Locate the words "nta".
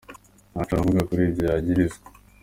0.51-0.61